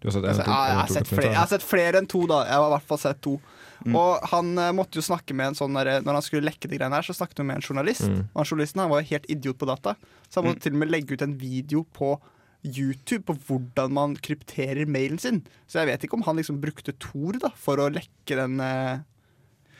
[0.00, 2.00] Du har sett én Altså, to, ja, jeg, har sett flere, jeg har sett flere
[2.00, 2.42] enn to, da.
[2.48, 3.36] Jeg har i hvert fall sett to.
[3.84, 3.96] Mm.
[3.96, 6.76] Og han uh, måtte jo snakke med en sånn der, Når han skulle lekke de
[6.76, 8.08] greiene her, så snakket han med en journalist.
[8.08, 8.26] Mm.
[8.26, 9.96] Og han journalisten han var jo helt idiot på data,
[10.28, 12.14] så han måtte til og med legge ut en video på
[12.60, 15.40] YouTube på hvordan man krypterer mailen sin.
[15.68, 19.00] Så jeg vet ikke om han liksom brukte Tor da for å lekke den eh,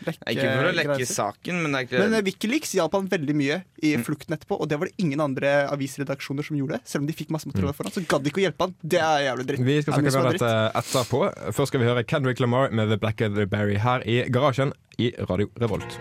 [0.06, 2.96] lekke Ikke for å lekke greia saken, men det er ikke Men eh, Wikileaks hjalp
[2.98, 4.04] han veldig mye i Mm.
[4.06, 6.80] flukten etterpå, og det var det ingen andre avisredaksjoner som gjorde.
[6.84, 8.74] Selv om de fikk masse materiale foran, så gadd de ikke å hjelpe han.
[8.82, 9.60] Det er jævlig dritt.
[9.60, 9.66] Mm.
[9.66, 11.20] Vi skal snakke om dette etterpå.
[11.52, 15.12] Først skal vi høre Kendrick Lamar med The Black the Berry her i garasjen i
[15.28, 15.98] Radio Revolt.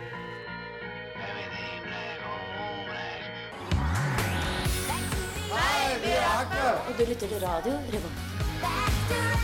[6.98, 9.39] Du lytter til radio Revolt.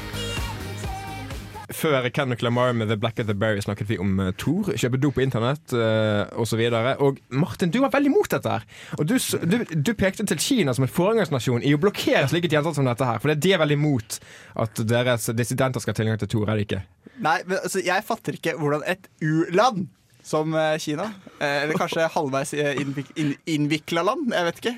[1.76, 5.00] Før Kendrick Lamar med The Black and the Berry snakket vi om uh, Tor, kjøpe
[5.02, 6.62] do på internett uh, osv.
[6.70, 8.54] Og, og Martin, du var veldig imot dette.
[8.56, 8.64] her
[9.00, 12.78] Og du, du, du pekte til Kina som en foregangsnasjon i å blokkere slike tjenester
[12.80, 13.20] som dette her.
[13.24, 14.20] For de er veldig imot
[14.66, 16.82] at deres dissidenter skal ha tilgang til Tor, er det ikke?
[17.24, 19.86] Nei, men altså, jeg fatter ikke hvordan et u-land
[20.26, 24.76] som eh, Kina, eh, eller kanskje halvveis eh, innvik in innvikla land, jeg vet ikke.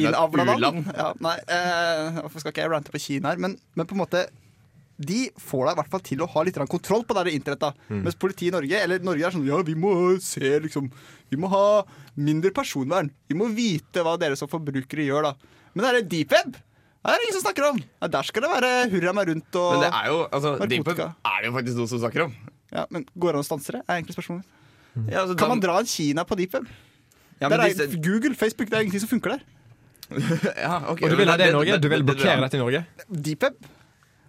[0.00, 0.88] Innavla land.
[0.96, 3.42] Ja, nei, eh, hvorfor skal ikke jeg rante på Kina her?
[3.44, 4.24] Men, men på en måte
[4.98, 7.76] de får deg i hvert fall til å ha litt kontroll på det internettet.
[7.88, 8.00] Mm.
[8.02, 10.88] Mens politiet i Norge Eller Norge er sånn Ja, vi må se liksom
[11.30, 11.84] Vi må ha
[12.16, 13.10] mindre personvern.
[13.30, 15.34] Vi må vite hva dere som forbrukere gjør, da.
[15.74, 16.56] Men det er deep web!
[16.98, 17.78] Det er det ingen som snakker om.
[18.02, 20.88] Ja, der skal det være hurra meg rundt og Men det er jo altså, deep
[20.90, 22.34] web er det jo faktisk noen som snakker om.
[22.74, 23.84] ja, Men går det an å stanse det?
[23.86, 24.44] Er egentlig spørsmålet.
[25.06, 26.66] Ja, altså, Kan da- man dra en Kina på deep web?
[27.40, 29.42] ja, men der er, disse- Google, Facebook, det er ingenting som funker der.
[30.58, 31.04] ja, okay.
[31.04, 31.78] Og du vil det i Norge?
[31.78, 32.86] Du vil det- det- blokkere dette i Norge?
[33.08, 33.54] Deep web?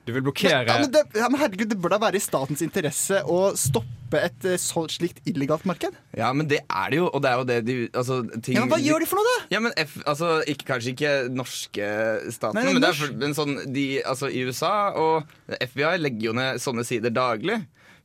[0.10, 2.24] Du vil Men, blokkere ja, men det, ja, men herregud, det bør da være i
[2.24, 5.98] statens interesse å stoppe et eh, så, slikt illegalt marked?
[6.18, 8.64] Ja, men det er det jo, og det er jo det de altså, ting, Ja,
[8.66, 9.50] men Hva gjør de for noe, da?
[9.54, 11.92] Ja, men F, altså, ikke, Kanskje ikke norske
[12.34, 16.32] staten, Nei, men, det er for, men sånn, de, altså, i USA og FBI legger
[16.32, 17.60] jo ned sånne sider daglig.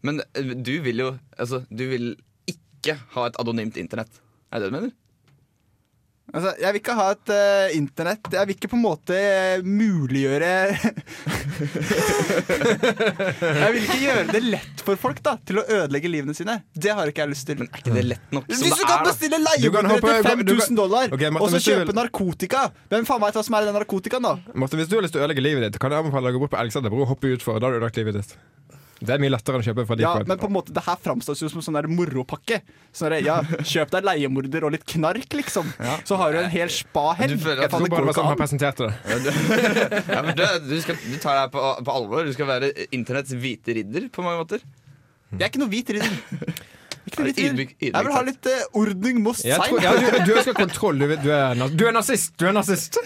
[0.04, 2.12] Men eh, du vil jo altså, Du vil
[2.50, 4.20] ikke ha et anonymt internett.
[4.52, 4.94] Er det det du mener?
[6.32, 9.60] Altså, jeg vil ikke ha et uh, internett Jeg vil ikke på en måte eh,
[9.60, 10.52] muliggjøre
[13.54, 16.56] Jeg vil ikke gjøre det lett for folk da til å ødelegge livene sine.
[16.74, 17.60] Det har ikke jeg lyst til.
[17.60, 19.10] Men er ikke det lett nok Hvis som du det kan er, da?
[19.12, 22.64] bestille Du kan leiemordere hoppe- til 5000 dollar, okay, Martin, og så kjøpe vil- narkotika
[22.92, 24.34] Hvem faen vet hva som er i den narkotikaen, da?
[24.54, 26.36] Martin, Hvis du har lyst til å ødelegge livet ditt, kan jeg anbefale deg å
[26.40, 27.60] gå bort på Elgseterbro og hoppe utfor.
[27.60, 28.34] Da har du ødelagt livet ditt.
[29.04, 30.82] Det er mye lettere enn å kjøpe fra Ja, deep men på en måte, det
[30.86, 32.60] her framstår jo som en sånn der moropakke.
[32.94, 35.68] Sånn der, ja, Kjøp deg leiemorder og litt knark, liksom.
[36.08, 37.36] Så har du en hel spa-helg.
[37.36, 38.42] Du føler at Jeg tror bare det var sånn han an.
[38.42, 38.94] presenterte det.
[39.10, 42.24] Ja, du, ja, men du, du, skal, du tar deg på, på alvor.
[42.24, 44.64] Du skal være internetts hvite ridder på mange måter.
[45.34, 46.54] Jeg er ikke noe hvit ridder.
[47.04, 49.76] Ikke Ydmyk- jeg vil ha litt eh, ordning most Jeg sein.
[49.84, 50.96] ja, du, du ønsker kontroll.
[51.02, 52.32] Du, du, er, na- du er nazist!
[52.40, 52.96] Du er nazist!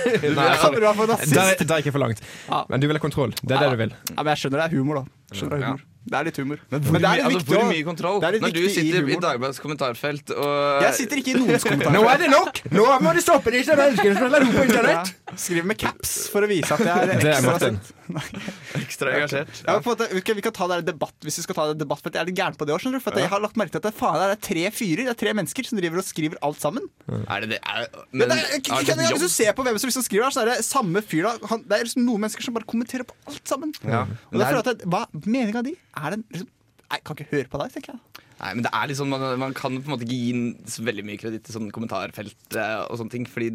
[0.38, 2.22] Nei, for der er ikke for langt.
[2.70, 3.34] Men du vil ha kontroll.
[3.40, 3.94] Det er det du vil.
[4.12, 5.34] Ja, men jeg skjønner det er humor, da.
[5.36, 5.86] Skjønner det, er humor.
[6.10, 6.58] Det er litt humor.
[6.70, 8.16] Men hvor, Men det er litt altså, viktig hvor mye kontroll?
[8.20, 9.22] det er litt Når du viktig i sitter i, humoren.
[9.26, 11.94] Dagbladets kommentarfelt og Jeg sitter ikke i noens kommentarer.
[11.96, 12.60] Nå er det nok!
[12.74, 15.14] Nå må de stoppe disse menneskene som er på internett!
[15.30, 17.76] Ja, Skriver med caps for å vise at jeg er Det er ekstra Martin.
[18.80, 19.60] ekstra engasjert.
[19.62, 21.44] Ja, men på en måte, vi, kan, vi kan ta det her debatt Hvis vi
[21.44, 22.82] skal ta det i debatt For jeg er litt gæren på det òg.
[23.04, 25.12] For at jeg har lagt merke til at det, faen, det er tre fyrer Det
[25.14, 26.88] er tre mennesker som driver og skriver alt sammen
[27.30, 27.60] Er det det?
[27.62, 29.34] Er, Men men, det er, ikke, er ikke, det Hvis du jobb?
[29.36, 31.78] ser på hvem som liksom skriver her, Så er det samme fyr da han, Det
[31.78, 34.50] er liksom noen mennesker som bare kommenterer på alt sammen Ja, Og da det føler
[34.50, 35.76] er, jeg at det- Hva meningen av de?
[36.00, 36.48] Er den liksom
[36.90, 39.52] Jeg kan ikke høre på deg, tenker jeg nei, men det er liksom man, man
[39.54, 42.96] kan på en måte ikke gi så veldig mye kreditt til sånn kommentarfelt eh, og
[43.02, 43.50] sånne ting, fordi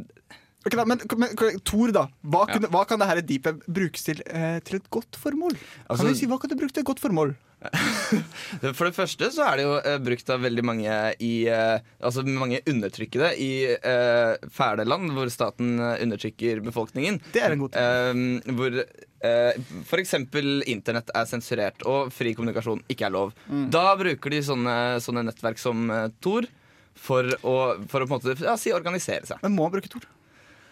[0.66, 1.34] Ok da, men, men
[1.66, 2.56] Tor da Hva, Ja.
[2.56, 5.54] kunne, hva kan det her deepet brukes til eh, Til et godt formål?
[5.90, 7.36] Altså- kan du si, hva kan du bruke til et godt formål?
[8.78, 12.24] For det første så er det jo eh, brukt av veldig mange i eh, Altså
[12.28, 17.18] mange undertrykkede i eh, fæle land hvor staten eh, undertrykker befolkningen.
[17.34, 17.82] Det er en god ting.
[17.82, 18.80] Eh, hvor
[19.26, 19.58] eh,
[20.02, 23.34] eksempel internett er sensurert og fri kommunikasjon ikke er lov.
[23.50, 23.68] Mm.
[23.74, 26.48] Da bruker de sånne, sånne nettverk som eh, Tor
[26.96, 27.56] for å,
[27.92, 29.42] for å på en måte ja, si organisere seg.
[29.44, 30.06] Men må han bruke Tor?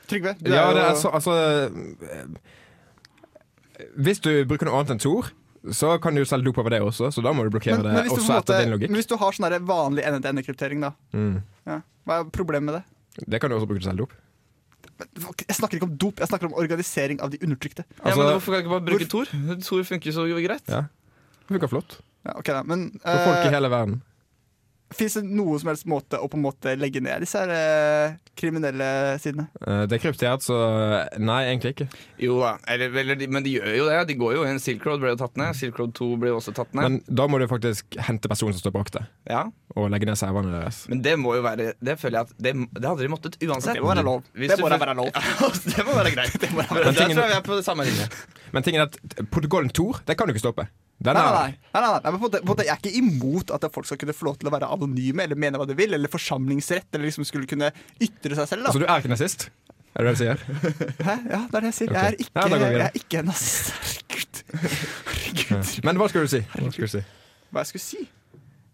[0.08, 1.34] Trygve, Ja, er jo det er så, altså
[2.12, 2.28] eh,
[4.04, 5.32] Hvis du bruker noe annet enn Tor,
[5.72, 7.96] så kan du selge dop over det også, så da må du blokkere men, men,
[8.02, 8.92] det hvis også måte, etter din logikk.
[8.92, 11.38] men hvis du har sånn vanlig ende-til-ende-kryptering, da Mm.
[11.70, 11.80] ja.
[12.04, 12.84] Hva er problemet med det?
[13.32, 14.16] Det kan du også bruke til å selge dop.
[15.48, 17.84] Jeg snakker ikke om dop, jeg snakker om organisering av de undertrykte.
[17.90, 19.26] ja, Altså- men Hvorfor kan du ikke bare bruke Tor?
[19.62, 20.68] Tor funker jo så greit.
[20.70, 20.84] Ja.
[21.50, 22.00] Funker flott.
[22.26, 24.02] Ja, okay, da, Men For folk i uh, hele verden.
[24.96, 28.16] Fins det noen som helst måte å på en måte legge ned disse her, eh,
[28.40, 28.88] kriminelle
[29.22, 29.48] sidene?
[29.66, 30.58] Eh, Det er kryptert, så
[31.20, 31.88] nei, egentlig ikke.
[32.24, 34.00] Jo da, eller, eller, de- men de gjør jo det.
[34.08, 34.60] De går jo inn.
[34.60, 35.56] Silk Road ble jo tatt ned.
[35.56, 36.84] Silk Road 2 ble jo også tatt ned.
[36.84, 39.44] Men da må du faktisk hente personen som står bak det, ja.
[39.76, 40.84] og legge ned serverne deres.
[40.90, 43.74] Men det må jo være Det føler jeg at Det, det hadde de måttet uansett.
[43.78, 44.24] Det må være lov.
[44.36, 45.12] Hvis Det du må da være lov.
[45.44, 46.48] Ja, det må være greit.
[46.54, 48.08] må Men Men Der tingen- tror jeg vi er på det samme linje.
[48.54, 50.68] Men tingen er at protokollen Tor, det kan du ikke stoppe.
[51.04, 52.64] Nei, nei, nei.
[52.64, 55.40] jeg er ikke imot at folk skal kunne få lov til å være anonyme eller
[55.40, 58.64] mene hva de vil, eller forsamlingsrett, eller liksom skulle kunne ytre seg selv.
[58.64, 58.72] Da.
[58.72, 59.50] Altså, du er ikke nazist?
[59.94, 60.44] Er det det du sier?
[61.06, 61.16] Hæ?
[61.30, 61.92] Ja, det er det jeg sier.
[61.92, 62.02] Okay.
[62.02, 64.44] Jeg er ikke, Ja, jeg er ikke en nazist.
[64.54, 65.72] Herregud.
[65.86, 66.42] Men hva skulle du si?
[66.56, 67.04] Hva skulle du si?
[67.54, 68.04] Hva jeg skulle si?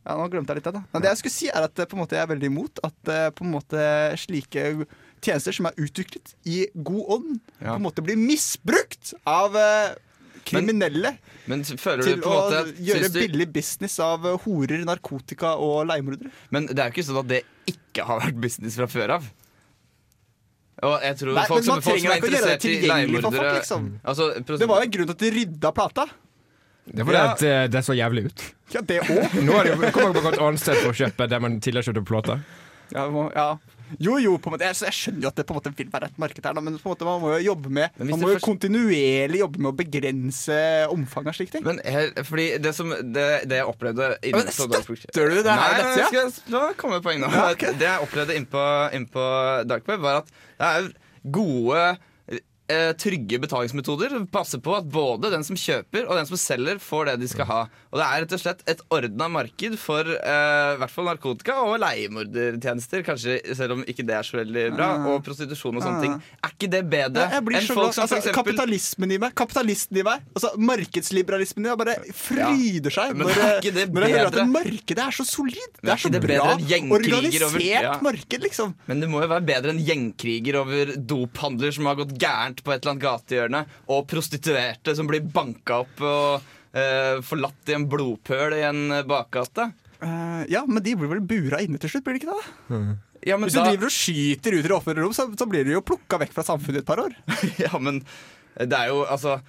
[0.07, 0.81] Ja, nå glemte jeg litt av det.
[0.93, 3.25] Men det jeg skulle si er at eh, måte, jeg er veldig imot at eh,
[3.35, 3.83] på en måte,
[4.21, 4.63] slike
[5.19, 7.73] tjenester som er utviklet i god ånd, Ja.
[7.73, 9.97] på en måte blir misbrukt av eh,
[10.45, 11.11] kriminelle
[11.47, 15.55] Men føler du til på å måte gjøre du, billig business av eh, horer, narkotika
[15.57, 16.31] og leiemordere.
[16.51, 19.27] Men det er jo ikke sånn at det ikke har vært business fra før av.
[20.79, 22.51] Og jeg tror Nei, folk men som, man folk som trenger er ikke å gjøre
[22.53, 23.87] det tilgjengelig for folk, liksom.
[24.03, 26.05] altså, Det var jo en grunn til at de rydda plata.
[26.89, 27.31] Det er fordi Ja.
[27.33, 28.45] at eh, det så jævlig ut.
[28.73, 29.35] Ja, det òg.
[29.43, 31.89] Nå er det jo- kommet på et annet sted for å kjøpe det man tidligere
[31.89, 32.39] kjøpte på plata.
[32.95, 33.57] Ja, må- ja.
[33.97, 34.67] Jo, jo, på en måte.
[34.69, 36.63] Jeg, jeg skjønner jo at det på en måte vil være et marked her, da,
[36.65, 39.71] men på en måte, man må jo jobbe med Man må jo kontinuerlig jobbe med
[39.71, 40.59] å begrense
[40.93, 41.65] omfanget av slike ting.
[41.65, 45.79] Men her, fordi det som Det, det jeg opplevde Men støtter du det her Nei,
[45.79, 46.27] dette, ja?
[46.35, 47.31] skal da kommer meg komme med et poeng nå.
[47.33, 47.73] Ja, okay.
[47.79, 49.25] Det jeg opplevde innpå, inn på
[49.69, 50.87] Darkweb, var at det er
[51.35, 51.83] gode
[52.69, 54.15] eh, trygge betalingsmetoder.
[54.33, 57.49] Passe på at både den som kjøper og den som selger, får det de skal
[57.49, 57.61] ha.
[57.91, 61.79] Og det er rett og slett et ordna marked for eh, hvert fall narkotika og
[61.81, 63.01] leiemordertjenester.
[63.07, 64.89] Kanskje selv om ikke det er så veldig bra.
[64.99, 65.07] Ah.
[65.13, 66.03] Og prostitusjon og sånne Ah.
[66.03, 66.13] ting.
[66.45, 67.95] Er ikke det bedre jeg blir enn så folk glad.
[67.97, 71.95] som for altså, eksempel Kapitalismen i meg, kapitalisten i meg, altså markedsliberalismen i meg bare
[72.13, 74.43] fryder seg Men når, er ikke det når jeg hører bedre?
[74.45, 75.71] at markedet er så solid.
[75.81, 77.97] Det er er så ikke det bra bedre enn gjengkriger over- organisert Ja.
[78.05, 78.75] marked, liksom.
[78.87, 82.71] Men det må jo være bedre enn gjengkriger over dophandler som har gått gærent på
[82.73, 86.41] et eller annet gatehjørne, og prostituerte som blir banka opp og
[86.73, 89.69] eh, forlatt i en blodpøl i en eh, bakgate.
[89.99, 92.77] Uh, ja, men de blir vel bura inne til slutt, blir de ikke det?
[93.27, 95.47] Ja, men Hvis da, du driver og skyter ut i det offentlige rom, så, så
[95.49, 97.17] blir du jo plukka vekk fra samfunnet i et par år.
[97.65, 97.99] ja, men
[98.55, 99.41] det er jo altså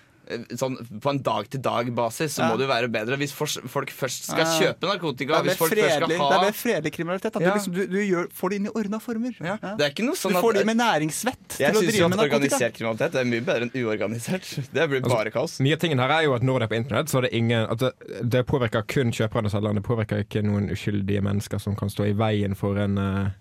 [0.57, 2.49] Sånn, på en dag-til-dag-basis så Ja.
[2.51, 4.59] må det jo være bedre hvis folk først skal Ja.
[4.61, 5.27] kjøpe narkotika.
[5.27, 7.37] Det er mer Hvis folk først fredelig, ha er mer fredelig kriminalitet.
[7.37, 7.51] At Ja.
[7.51, 9.35] du, liksom, du, du gjør, får det inn i ordna former.
[9.41, 9.59] ja.
[9.63, 9.75] Ja.
[9.77, 11.91] Det er ikke noe Du sånn får det med næringssvett til Jeg å syns jo
[11.91, 12.57] drive at med narkotika.
[12.57, 14.73] organisert kriminalitet er mye bedre enn uorganisert.
[14.73, 15.59] Det blir Altså, bare kaos.
[15.61, 17.33] Mye av tingen her er jo at når det er på internett, så er det
[17.35, 17.93] ingen at det,
[18.29, 19.75] det påvirker kun kjøperne og selgerne.
[19.75, 23.33] Det påvirker ikke noen uskyldige mennesker som kan stå i veien for en eh, kri-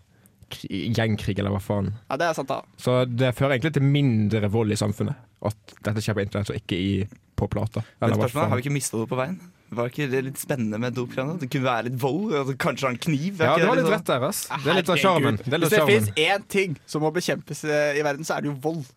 [0.69, 1.93] gjengkrig, eller hva faen.
[2.09, 2.61] Ja, det er sant, da.
[2.81, 5.15] Så det fører egentlig til mindre vold i samfunnet.
[5.45, 6.91] At dette skjer på internett og ikke i,
[7.39, 7.83] på plata.
[7.99, 8.51] Men Eller hva spørsmålet faen.
[8.51, 9.39] Har vi ikke mista noe på veien?
[9.69, 11.11] Var ikke det litt spennende med dop?
[11.13, 11.35] Janne?
[11.39, 12.33] Det kunne være litt vold?
[12.33, 13.37] Altså, kanskje en kniv?
[13.37, 14.39] Ja, det var litt sånn- rett der, ass.
[14.49, 15.37] Det er litt av sjarmen.
[15.45, 18.55] Hvis det fins én ting som må bekjempes eh, i verden, så er det jo
[18.63, 18.87] vold.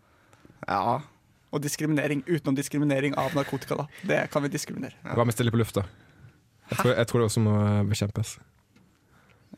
[0.65, 1.01] Ja.
[1.53, 2.23] Og diskriminering.
[2.25, 3.87] Utenom diskriminering av narkotika, da.
[4.09, 4.97] Det kan vi diskriminere.
[5.05, 5.85] Hva med stille på lufta?
[6.73, 7.55] Jeg tror, jeg tror det også må
[7.91, 8.39] bekjempes.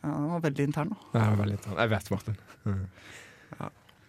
[0.05, 0.91] Ja, Den var veldig intern.
[0.93, 1.19] da.
[1.19, 1.79] Ja, veldig intern.
[1.81, 2.37] Jeg vet, Martin.
[2.69, 2.85] Mm.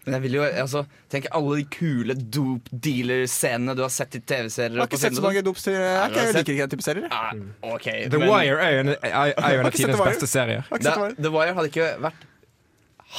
[0.06, 4.20] Men jeg vil jo, altså, tenk alle de kule dope dealer-scenene du har sett i
[4.22, 4.76] TV-serier.
[4.76, 5.82] Jeg har ikke sett så mange dope-serier.
[5.82, 7.08] Jeg, ikke- jeg liker ikke den type serier.
[7.10, 7.32] Ah,
[7.74, 8.88] ok, The men- Wire er jo en,
[9.66, 10.62] av tidenes beste serier.
[10.70, 12.22] The The Wire hadde ikke vært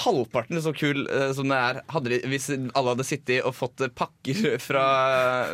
[0.03, 3.91] halvparten så kul uh, som det er de, hvis alle hadde sittet og fått eh,
[3.93, 4.85] pakker fra,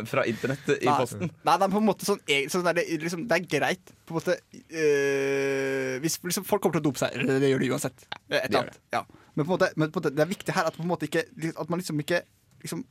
[0.09, 0.97] fra internett i Nei.
[0.99, 1.31] posten.
[1.31, 3.93] Nei, det er på en måte sånn, sånn der, det, liksom, det er greit.
[4.03, 7.71] På en måte øh, Hvis liksom, folk kommer til å dope seg, det gjør de
[7.75, 8.07] uansett.
[8.29, 8.81] Et eller annet.
[8.95, 9.05] Ja.
[9.33, 10.91] Men, på en måte, men på en måte, det er viktig her at, på en
[10.91, 12.21] måte ikke, at man liksom ikke
[12.63, 12.83] liksom,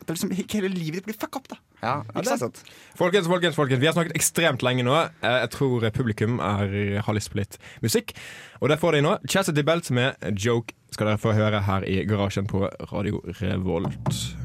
[0.00, 1.48] At er liksom, hele livet ditt blir fucka opp.
[1.48, 2.62] da Ja, det er sant.
[2.98, 4.94] Folkens, folkens, folkens, vi har snakket ekstremt lenge nå.
[5.22, 8.12] Eh, Jeg tror publikum er, har lyst på litt musikk.
[8.60, 9.18] Og det får de nå.
[9.28, 14.36] Chastity Belt med Joke skal dere få høre her i garasjen på Radio Revolt.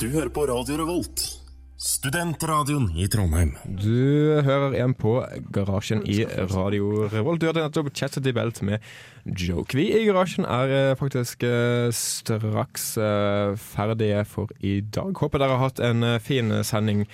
[0.00, 1.39] Du hører på Radio Revolt,
[1.80, 3.54] studentradioen i Trondheim.
[3.64, 5.14] Du hører igjen på
[5.54, 6.18] Garasjen i
[6.52, 7.40] Radio Revolt.
[7.40, 8.84] Du hørte nettopp Chastity Belt med
[9.24, 9.78] Joke.
[9.78, 15.16] Vi i Garasjen er eh, faktisk eh, straks eh, ferdige for i dag.
[15.16, 17.06] Håper dere har hatt en fin sending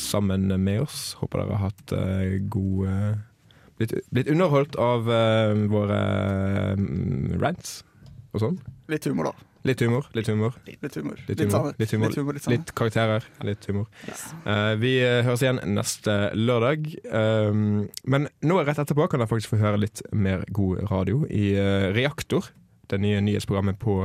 [0.00, 1.12] sammen med oss.
[1.20, 1.96] Håper dere har hatt
[2.48, 2.96] gode
[3.76, 5.04] blitt, blitt underholdt av
[5.68, 6.04] våre
[6.72, 6.86] eh,
[7.44, 7.82] rants
[8.32, 8.62] og sånn.
[8.88, 9.53] Litt humor, da.
[9.64, 10.04] Litt humor.
[10.12, 10.52] Litt humor.
[10.66, 10.84] Litt humor.
[10.84, 12.66] Litt humor, Litt, litt, humor, Litt humor, litt sannhet.
[12.66, 13.86] litt karakterer, litt humor.
[14.44, 16.90] Eh, vi eh, høres igjen neste lørdag.
[17.08, 21.54] Um, men nå rett etterpå kan dere faktisk få høre litt mer god radio i
[21.56, 22.50] uh, Reaktor.
[22.92, 24.02] Det nye nyhetsprogrammet på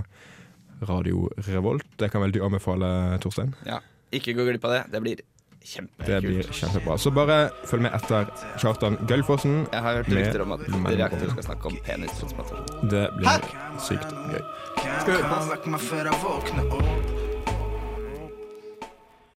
[0.87, 1.83] Radio Revolt.
[1.99, 3.51] Det kan vel du anbefale, Torstein?
[3.67, 3.81] Ja.
[4.15, 4.83] Ikke gå glipp av det.
[4.95, 5.19] Det blir
[5.65, 6.07] kjempekult.
[6.07, 6.97] Det blir kjempebra.
[6.97, 7.37] Så bare
[7.69, 8.29] følg med etter
[8.61, 9.61] Kjartan Gølfossen.
[9.73, 12.89] Jeg har hørt rykter om at Reaktor skal snakke om penistransplantasjon.
[12.89, 13.47] Det blir
[13.89, 14.43] sykt gøy.
[14.79, 17.18] Skal vi høre på?